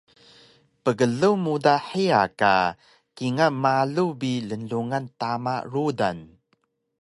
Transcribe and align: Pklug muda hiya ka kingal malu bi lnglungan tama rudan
Pklug 0.83 1.37
muda 1.45 1.73
hiya 1.89 2.21
ka 2.39 2.55
kingal 3.15 3.53
malu 3.63 4.05
bi 4.19 4.33
lnglungan 4.49 5.05
tama 5.19 5.55
rudan 5.71 6.17